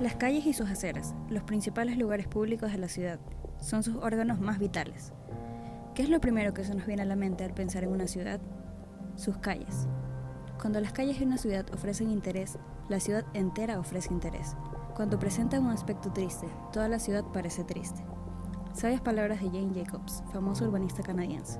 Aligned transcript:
Las 0.00 0.16
calles 0.16 0.44
y 0.44 0.52
sus 0.52 0.68
aceras, 0.68 1.14
los 1.30 1.42
principales 1.44 1.96
lugares 1.96 2.28
públicos 2.28 2.70
de 2.70 2.76
la 2.76 2.88
ciudad, 2.88 3.18
son 3.60 3.82
sus 3.82 3.96
órganos 3.96 4.38
más 4.40 4.58
vitales. 4.58 5.14
¿Qué 5.94 6.02
es 6.02 6.10
lo 6.10 6.20
primero 6.20 6.52
que 6.52 6.64
se 6.64 6.74
nos 6.74 6.84
viene 6.84 7.00
a 7.00 7.06
la 7.06 7.16
mente 7.16 7.44
al 7.44 7.54
pensar 7.54 7.82
en 7.82 7.92
una 7.92 8.06
ciudad? 8.06 8.38
Sus 9.14 9.38
calles. 9.38 9.88
Cuando 10.60 10.80
las 10.80 10.92
calles 10.92 11.18
de 11.18 11.24
una 11.24 11.38
ciudad 11.38 11.64
ofrecen 11.72 12.10
interés, 12.10 12.58
la 12.90 13.00
ciudad 13.00 13.24
entera 13.32 13.78
ofrece 13.78 14.12
interés. 14.12 14.54
Cuando 14.94 15.18
presentan 15.18 15.64
un 15.64 15.70
aspecto 15.70 16.12
triste, 16.12 16.46
toda 16.74 16.90
la 16.90 16.98
ciudad 16.98 17.24
parece 17.32 17.64
triste. 17.64 18.04
Sabias 18.74 19.00
palabras 19.00 19.40
de 19.40 19.46
Jane 19.46 19.72
Jacobs, 19.74 20.22
famoso 20.30 20.66
urbanista 20.66 21.02
canadiense. 21.02 21.58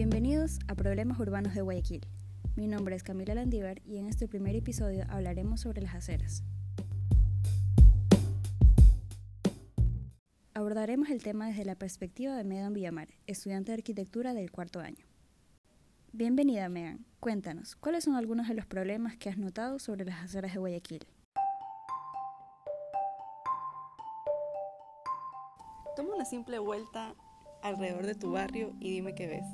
Bienvenidos 0.00 0.60
a 0.66 0.74
Problemas 0.74 1.20
Urbanos 1.20 1.54
de 1.54 1.60
Guayaquil. 1.60 2.00
Mi 2.56 2.66
nombre 2.66 2.96
es 2.96 3.02
Camila 3.02 3.34
Landívar 3.34 3.82
y 3.84 3.98
en 3.98 4.06
este 4.06 4.28
primer 4.28 4.56
episodio 4.56 5.04
hablaremos 5.10 5.60
sobre 5.60 5.82
las 5.82 5.94
aceras. 5.94 6.42
Abordaremos 10.54 11.10
el 11.10 11.22
tema 11.22 11.48
desde 11.48 11.66
la 11.66 11.74
perspectiva 11.74 12.34
de 12.34 12.44
Megan 12.44 12.72
Villamar, 12.72 13.08
estudiante 13.26 13.72
de 13.72 13.74
arquitectura 13.76 14.32
del 14.32 14.50
cuarto 14.50 14.80
año. 14.80 15.04
Bienvenida 16.14 16.70
Megan, 16.70 17.04
cuéntanos, 17.20 17.76
¿cuáles 17.76 18.04
son 18.04 18.14
algunos 18.16 18.48
de 18.48 18.54
los 18.54 18.64
problemas 18.64 19.18
que 19.18 19.28
has 19.28 19.36
notado 19.36 19.78
sobre 19.78 20.06
las 20.06 20.24
aceras 20.24 20.54
de 20.54 20.60
Guayaquil? 20.60 21.06
Toma 25.94 26.14
una 26.14 26.24
simple 26.24 26.58
vuelta 26.58 27.14
alrededor 27.62 28.06
de 28.06 28.14
tu 28.14 28.32
barrio 28.32 28.72
y 28.80 28.92
dime 28.92 29.14
qué 29.14 29.26
ves. 29.26 29.44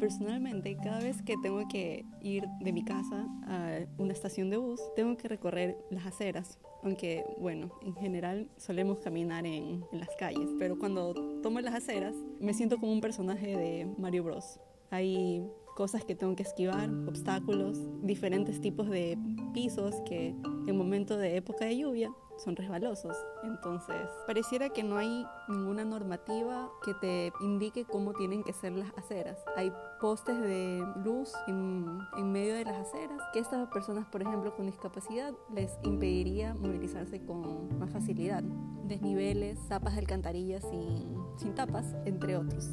Personalmente, 0.00 0.78
cada 0.82 0.98
vez 1.00 1.20
que 1.20 1.36
tengo 1.36 1.68
que 1.68 2.06
ir 2.22 2.48
de 2.60 2.72
mi 2.72 2.82
casa 2.82 3.26
a 3.46 3.80
una 3.98 4.14
estación 4.14 4.48
de 4.48 4.56
bus, 4.56 4.80
tengo 4.96 5.14
que 5.18 5.28
recorrer 5.28 5.76
las 5.90 6.06
aceras. 6.06 6.58
Aunque, 6.82 7.22
bueno, 7.38 7.70
en 7.82 7.94
general 7.94 8.48
solemos 8.56 9.00
caminar 9.00 9.44
en, 9.44 9.84
las 9.92 10.08
calles, 10.18 10.48
pero 10.58 10.78
cuando 10.78 11.12
tomo 11.42 11.60
las 11.60 11.74
aceras 11.74 12.14
me 12.40 12.54
siento 12.54 12.78
como 12.78 12.92
un 12.92 13.02
personaje 13.02 13.54
de 13.54 13.86
Mario 13.98 14.24
Bros. 14.24 14.58
Hay 14.90 15.46
cosas 15.80 16.04
que 16.04 16.14
tengo 16.14 16.36
que 16.36 16.42
esquivar, 16.42 16.90
obstáculos, 17.08 17.78
diferentes 18.02 18.60
tipos 18.60 18.90
de 18.90 19.16
pisos 19.54 19.94
que 20.04 20.36
en 20.66 20.76
momento 20.76 21.16
de 21.16 21.38
época 21.38 21.64
de 21.64 21.78
lluvia 21.78 22.12
son 22.36 22.54
resbalosos. 22.54 23.16
Entonces, 23.44 23.96
pareciera 24.26 24.68
que 24.68 24.82
no 24.82 24.98
hay 24.98 25.24
ninguna 25.48 25.86
normativa 25.86 26.68
que 26.84 26.92
te 27.00 27.32
indique 27.40 27.86
cómo 27.86 28.12
tienen 28.12 28.44
que 28.44 28.52
ser 28.52 28.72
las 28.72 28.92
aceras. 28.98 29.38
Hay 29.56 29.72
postes 30.02 30.38
de 30.38 30.84
luz 31.02 31.32
en, 31.48 31.86
en 32.18 32.30
medio 32.30 32.54
de 32.56 32.66
las 32.66 32.76
aceras 32.76 33.22
que 33.32 33.38
estas 33.38 33.66
personas, 33.68 34.04
por 34.04 34.20
ejemplo, 34.20 34.54
con 34.54 34.66
discapacidad 34.66 35.32
les 35.54 35.78
impediría 35.82 36.52
movilizarse 36.52 37.24
con 37.24 37.78
más 37.78 37.90
facilidad. 37.90 38.42
Desniveles, 38.84 39.58
tapas 39.66 39.94
de 39.94 40.00
alcantarillas 40.00 40.62
sin, 40.62 41.16
sin 41.38 41.54
tapas, 41.54 41.94
entre 42.04 42.36
otros. 42.36 42.68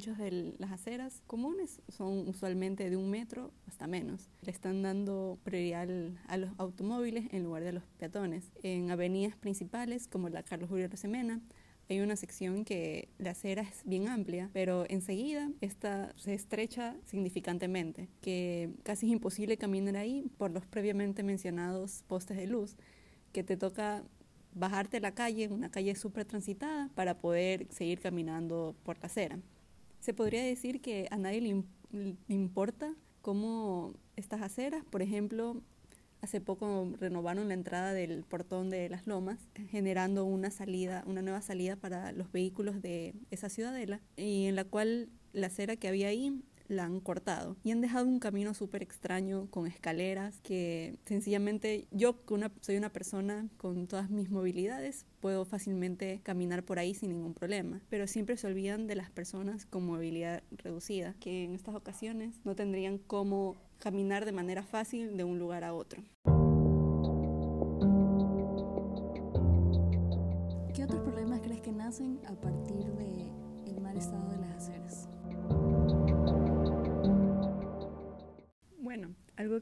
Anchos 0.00 0.16
de 0.16 0.54
las 0.56 0.72
aceras 0.72 1.22
comunes 1.26 1.82
son 1.88 2.26
usualmente 2.26 2.88
de 2.88 2.96
un 2.96 3.10
metro 3.10 3.52
hasta 3.66 3.86
menos. 3.86 4.30
Le 4.40 4.50
están 4.50 4.80
dando 4.80 5.38
prioridad 5.44 5.90
a 6.26 6.38
los 6.38 6.50
automóviles 6.56 7.26
en 7.32 7.42
lugar 7.42 7.64
de 7.64 7.68
a 7.68 7.72
los 7.72 7.82
peatones. 7.98 8.50
En 8.62 8.90
avenidas 8.90 9.36
principales, 9.36 10.08
como 10.08 10.30
la 10.30 10.42
Carlos 10.42 10.70
Julio 10.70 10.88
Rosemena, 10.88 11.42
hay 11.90 12.00
una 12.00 12.16
sección 12.16 12.64
que 12.64 13.10
la 13.18 13.32
acera 13.32 13.60
es 13.60 13.82
bien 13.84 14.08
amplia, 14.08 14.48
pero 14.54 14.86
enseguida 14.88 15.50
esta 15.60 16.14
se 16.16 16.32
estrecha 16.32 16.96
significantemente, 17.04 18.08
que 18.22 18.70
casi 18.84 19.04
es 19.04 19.12
imposible 19.12 19.58
caminar 19.58 19.96
ahí 19.96 20.30
por 20.38 20.50
los 20.50 20.64
previamente 20.64 21.22
mencionados 21.22 22.04
postes 22.06 22.38
de 22.38 22.46
luz, 22.46 22.74
que 23.32 23.44
te 23.44 23.58
toca 23.58 24.02
bajarte 24.54 24.98
la 24.98 25.12
calle, 25.12 25.48
una 25.48 25.70
calle 25.70 25.94
súper 25.94 26.24
transitada, 26.24 26.88
para 26.94 27.18
poder 27.18 27.66
seguir 27.70 28.00
caminando 28.00 28.74
por 28.82 28.98
la 29.00 29.06
acera. 29.06 29.38
Se 30.00 30.14
podría 30.14 30.42
decir 30.42 30.80
que 30.80 31.08
a 31.10 31.16
nadie 31.16 31.40
le, 31.40 32.16
importa 32.28 32.94
cómo 33.20 33.94
estas 34.16 34.40
aceras, 34.40 34.82
por 34.84 35.02
ejemplo, 35.02 35.60
hace 36.22 36.40
poco 36.40 36.92
renovaron 36.98 37.48
la 37.48 37.54
entrada 37.54 37.92
del 37.92 38.24
portón 38.24 38.70
de 38.70 38.88
las 38.88 39.06
lomas, 39.06 39.38
generando 39.70 40.24
una 40.24 40.50
salida, 40.50 41.04
una 41.06 41.22
nueva 41.22 41.42
salida 41.42 41.76
para 41.76 42.12
los 42.12 42.32
vehículos 42.32 42.80
de 42.80 43.14
esa 43.30 43.48
ciudadela, 43.48 44.00
y 44.16 44.46
en 44.46 44.56
la 44.56 44.64
cual 44.64 45.08
la 45.32 45.48
acera 45.48 45.76
que 45.76 45.88
había 45.88 46.08
ahí 46.08 46.42
la 46.70 46.84
han 46.84 47.00
cortado 47.00 47.56
y 47.64 47.72
han 47.72 47.80
dejado 47.80 48.06
un 48.06 48.18
camino 48.18 48.54
súper 48.54 48.82
extraño 48.82 49.48
con 49.50 49.66
escaleras 49.66 50.40
que 50.42 50.96
sencillamente 51.04 51.86
yo 51.90 52.24
que 52.24 52.50
soy 52.60 52.76
una 52.76 52.92
persona 52.92 53.48
con 53.58 53.86
todas 53.86 54.08
mis 54.08 54.30
movilidades 54.30 55.04
puedo 55.20 55.44
fácilmente 55.44 56.20
caminar 56.22 56.64
por 56.64 56.78
ahí 56.78 56.94
sin 56.94 57.10
ningún 57.10 57.34
problema 57.34 57.80
pero 57.90 58.06
siempre 58.06 58.36
se 58.36 58.46
olvidan 58.46 58.86
de 58.86 58.94
las 58.94 59.10
personas 59.10 59.66
con 59.66 59.84
movilidad 59.84 60.42
reducida 60.50 61.14
que 61.20 61.44
en 61.44 61.54
estas 61.54 61.74
ocasiones 61.74 62.40
no 62.44 62.54
tendrían 62.54 62.98
cómo 62.98 63.56
caminar 63.80 64.24
de 64.24 64.32
manera 64.32 64.62
fácil 64.62 65.16
de 65.16 65.24
un 65.24 65.38
lugar 65.38 65.64
a 65.64 65.74
otro. 65.74 66.02
¿Qué 70.74 70.84
otros 70.84 71.00
problemas 71.00 71.40
crees 71.40 71.60
que 71.60 71.72
nacen 71.72 72.20
a 72.26 72.34
partir 72.34 72.84
del 72.92 73.32
el 73.66 73.80
mal 73.80 73.96
estado 73.96 74.28
de 74.30 74.39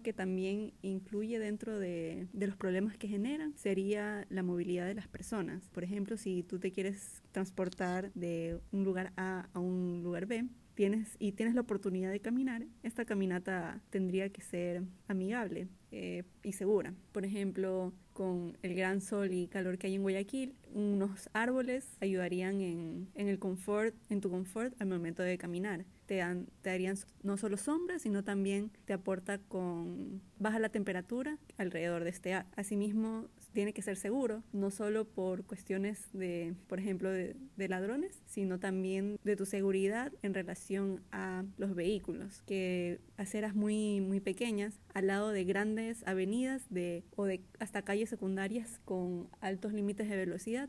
que 0.00 0.12
también 0.12 0.72
incluye 0.82 1.38
dentro 1.38 1.78
de, 1.78 2.28
de, 2.32 2.46
los 2.46 2.56
problemas 2.56 2.96
que 2.96 3.08
generan 3.08 3.56
sería 3.56 4.26
la 4.30 4.42
movilidad 4.42 4.86
de 4.86 4.94
las 4.94 5.08
personas. 5.08 5.68
Por 5.70 5.84
ejemplo, 5.84 6.16
si 6.16 6.42
tú 6.42 6.58
te 6.58 6.72
quieres 6.72 7.22
transportar 7.32 8.12
de 8.14 8.58
un 8.72 8.84
lugar 8.84 9.12
A 9.16 9.48
a 9.52 9.58
un 9.58 10.02
lugar 10.02 10.26
B, 10.26 10.44
tienes 10.78 11.16
y 11.18 11.32
tienes 11.32 11.56
la 11.56 11.62
oportunidad 11.62 12.12
de 12.12 12.20
caminar, 12.20 12.64
esta 12.84 13.04
caminata 13.04 13.82
tendría 13.90 14.28
que 14.28 14.42
ser 14.42 14.84
amigable 15.08 15.66
eh, 15.90 16.22
y 16.44 16.52
segura. 16.52 16.94
Por 17.10 17.24
ejemplo, 17.24 17.92
con 18.12 18.56
el 18.62 18.74
gran 18.76 19.00
sol 19.00 19.32
y 19.32 19.48
calor 19.48 19.76
que 19.76 19.88
hay 19.88 19.96
en 19.96 20.02
Guayaquil, 20.02 20.54
unos 20.72 21.30
árboles 21.32 21.96
ayudarían 22.00 22.60
en, 22.60 23.08
en 23.16 23.26
el 23.26 23.40
confort, 23.40 23.92
en 24.08 24.20
tu 24.20 24.30
confort 24.30 24.72
al 24.80 24.86
momento 24.86 25.24
de 25.24 25.36
caminar. 25.36 25.84
Te, 26.06 26.18
dan, 26.18 26.46
te 26.62 26.70
darían 26.70 26.96
no 27.22 27.36
solo 27.36 27.56
sombra, 27.56 27.98
sino 27.98 28.22
también 28.22 28.70
te 28.84 28.92
aporta 28.92 29.38
con 29.38 30.22
baja 30.38 30.58
la 30.58 30.68
temperatura 30.68 31.38
alrededor 31.58 32.04
de 32.04 32.10
este 32.10 32.34
ar. 32.34 32.46
Asimismo, 32.56 33.26
tiene 33.52 33.72
que 33.72 33.82
ser 33.82 33.96
seguro, 33.96 34.42
no 34.52 34.70
solo 34.70 35.04
por 35.06 35.44
cuestiones 35.44 36.08
de, 36.12 36.54
por 36.66 36.78
ejemplo, 36.78 37.10
de, 37.10 37.34
de, 37.56 37.68
ladrones, 37.68 38.22
sino 38.26 38.58
también 38.58 39.18
de 39.24 39.36
tu 39.36 39.46
seguridad 39.46 40.12
en 40.22 40.34
relación 40.34 40.67
a 41.12 41.44
los 41.56 41.74
vehículos, 41.74 42.42
que 42.42 43.00
aceras 43.16 43.54
muy, 43.54 44.00
muy 44.00 44.20
pequeñas, 44.20 44.78
al 44.92 45.06
lado 45.06 45.30
de 45.30 45.44
grandes 45.44 46.06
avenidas 46.06 46.66
de, 46.68 47.04
o 47.16 47.24
de 47.24 47.42
hasta 47.58 47.82
calles 47.82 48.10
secundarias 48.10 48.80
con 48.84 49.28
altos 49.40 49.72
límites 49.72 50.08
de 50.08 50.16
velocidad, 50.16 50.68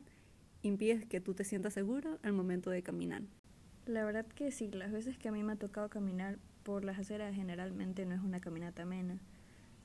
impides 0.62 1.06
que 1.06 1.20
tú 1.20 1.34
te 1.34 1.44
sientas 1.44 1.74
seguro 1.74 2.20
al 2.24 2.34
momento 2.34 2.70
de 2.70 2.82
caminar. 2.82 3.24
La 3.86 4.06
verdad 4.06 4.26
que 4.26 4.52
sí, 4.52 4.70
las 4.72 4.92
veces 4.92 5.18
que 5.18 5.30
a 5.30 5.32
mí 5.32 5.44
me 5.44 5.54
ha 5.54 5.56
tocado 5.58 5.90
caminar 5.90 6.38
por 6.64 6.86
las 6.86 7.00
aceras 7.00 7.36
generalmente 7.36 8.06
no 8.06 8.16
es 8.16 8.22
una 8.22 8.40
caminata 8.40 8.84
amena, 8.84 9.20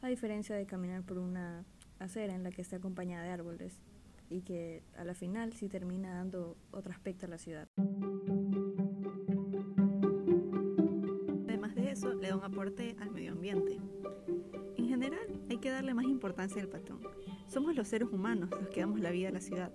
a 0.03 0.09
diferencia 0.09 0.55
de 0.55 0.67
caminar 0.67 1.03
por 1.03 1.19
una 1.19 1.65
acera 1.99 2.35
en 2.35 2.43
la 2.43 2.51
que 2.51 2.63
está 2.63 2.77
acompañada 2.77 3.25
de 3.25 3.31
árboles 3.31 3.81
y 4.31 4.43
que 4.43 4.83
a 4.97 5.05
la 5.05 5.15
final 5.15 5.53
sí 5.55 5.69
termina 5.69 6.15
dando 6.15 6.57
otro 6.71 6.93
aspecto 6.93 7.27
a 7.27 7.29
la 7.31 7.39
ciudad. 7.39 7.69
Eso, 12.05 12.15
le 12.15 12.29
da 12.29 12.37
un 12.37 12.45
aporte 12.45 12.97
al 13.01 13.11
medio 13.11 13.33
ambiente. 13.33 13.79
En 14.77 14.89
general, 14.89 15.41
hay 15.49 15.59
que 15.59 15.71
darle 15.71 15.95
más 15.95 16.05
importancia 16.05 16.61
al 16.61 16.69
patrón. 16.69 17.01
Somos 17.47 17.75
los 17.75 17.89
seres 17.89 18.09
humanos 18.11 18.51
los 18.51 18.69
que 18.69 18.81
damos 18.81 19.01
la 19.01 19.11
vida 19.11 19.29
a 19.29 19.33
la 19.33 19.41
ciudad. 19.41 19.73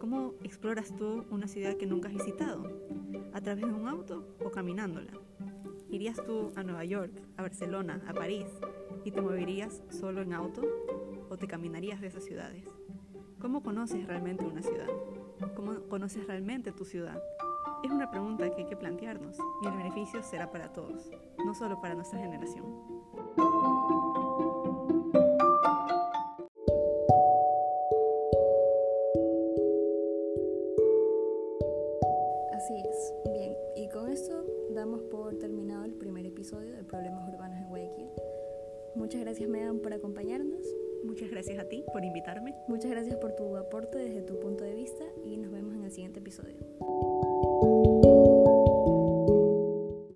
¿Cómo 0.00 0.34
exploras 0.42 0.94
tú 0.96 1.24
una 1.30 1.48
ciudad 1.48 1.76
que 1.76 1.86
nunca 1.86 2.08
has 2.08 2.14
visitado? 2.14 2.70
¿A 3.32 3.40
través 3.40 3.66
de 3.66 3.72
un 3.72 3.88
auto 3.88 4.36
o 4.44 4.50
caminándola? 4.50 5.12
¿Irías 5.90 6.22
tú 6.24 6.52
a 6.56 6.62
Nueva 6.62 6.84
York, 6.84 7.12
a 7.36 7.42
Barcelona, 7.42 8.02
a 8.06 8.12
París 8.12 8.46
y 9.04 9.10
te 9.10 9.20
moverías 9.20 9.82
solo 9.90 10.22
en 10.22 10.32
auto? 10.32 10.62
¿O 11.28 11.36
te 11.36 11.46
caminarías 11.46 12.00
de 12.00 12.08
esas 12.08 12.24
ciudades? 12.24 12.64
¿Cómo 13.40 13.62
conoces 13.62 14.06
realmente 14.06 14.44
una 14.44 14.62
ciudad? 14.62 14.88
¿Cómo 15.54 15.80
conoces 15.88 16.26
realmente 16.26 16.72
tu 16.72 16.84
ciudad? 16.84 17.20
Es 17.82 17.90
una 17.90 18.10
pregunta 18.10 18.48
que 18.50 18.62
hay 18.62 18.66
que 18.66 18.74
el 18.74 18.85
beneficio 20.06 20.22
será 20.22 20.50
para 20.50 20.72
todos, 20.72 21.10
no 21.44 21.54
solo 21.54 21.80
para 21.80 21.94
nuestra 21.94 22.18
generación. 22.18 22.64
Así 32.52 32.74
es. 32.76 33.14
Bien, 33.32 33.56
y 33.74 33.88
con 33.88 34.10
esto 34.10 34.44
damos 34.70 35.02
por 35.02 35.36
terminado 35.38 35.84
el 35.84 35.94
primer 35.94 36.26
episodio 36.26 36.74
de 36.76 36.84
Problemas 36.84 37.28
Urbanos 37.28 37.58
en 37.58 37.68
Guayaquil. 37.68 38.10
Muchas 38.94 39.20
gracias, 39.20 39.48
Medan, 39.48 39.80
por 39.80 39.92
acompañarnos. 39.92 40.64
Muchas 41.04 41.30
gracias 41.30 41.58
a 41.58 41.68
ti 41.68 41.84
por 41.92 42.04
invitarme. 42.04 42.54
Muchas 42.68 42.90
gracias 42.90 43.16
por 43.16 43.32
tu 43.32 43.56
aporte 43.56 43.98
desde 43.98 44.22
tu 44.22 44.38
punto 44.40 44.64
de 44.64 44.74
vista 44.74 45.04
y 45.24 45.36
nos 45.36 45.50
vemos 45.50 45.74
en 45.74 45.84
el 45.84 45.92
siguiente 45.92 46.20
episodio. 46.20 46.56